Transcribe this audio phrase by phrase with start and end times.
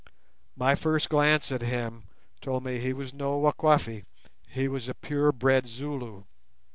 [0.55, 2.05] My first glance at him
[2.41, 4.05] told me that he was no Wakwafi:
[4.47, 6.23] he was a pure bred Zulu.